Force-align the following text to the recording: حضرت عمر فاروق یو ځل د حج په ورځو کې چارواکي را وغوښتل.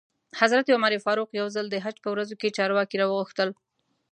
حضرت 0.39 0.65
عمر 0.75 0.93
فاروق 1.05 1.29
یو 1.39 1.47
ځل 1.55 1.65
د 1.71 1.75
حج 1.83 1.95
په 2.03 2.09
ورځو 2.13 2.35
کې 2.41 2.55
چارواکي 2.57 2.95
را 2.99 3.05
وغوښتل. 3.07 3.49